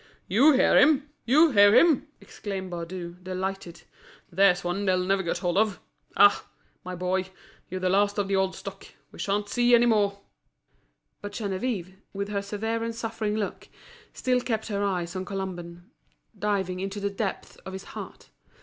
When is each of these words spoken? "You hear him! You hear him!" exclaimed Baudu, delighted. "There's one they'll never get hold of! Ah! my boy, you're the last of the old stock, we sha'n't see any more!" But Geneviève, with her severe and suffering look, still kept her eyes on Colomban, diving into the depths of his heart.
"You 0.27 0.53
hear 0.53 0.79
him! 0.79 1.11
You 1.25 1.51
hear 1.51 1.75
him!" 1.75 2.07
exclaimed 2.19 2.71
Baudu, 2.71 3.17
delighted. 3.21 3.83
"There's 4.31 4.63
one 4.63 4.85
they'll 4.85 4.97
never 5.05 5.21
get 5.21 5.37
hold 5.37 5.57
of! 5.59 5.79
Ah! 6.17 6.43
my 6.83 6.95
boy, 6.95 7.27
you're 7.69 7.79
the 7.79 7.87
last 7.87 8.17
of 8.17 8.27
the 8.27 8.35
old 8.35 8.55
stock, 8.55 8.85
we 9.11 9.19
sha'n't 9.19 9.47
see 9.47 9.75
any 9.75 9.85
more!" 9.85 10.21
But 11.21 11.33
Geneviève, 11.33 11.93
with 12.13 12.29
her 12.29 12.41
severe 12.41 12.83
and 12.83 12.95
suffering 12.95 13.35
look, 13.35 13.67
still 14.11 14.41
kept 14.41 14.69
her 14.69 14.83
eyes 14.83 15.15
on 15.15 15.23
Colomban, 15.23 15.91
diving 16.35 16.79
into 16.79 16.99
the 16.99 17.11
depths 17.11 17.57
of 17.57 17.73
his 17.73 17.83
heart. 17.93 18.29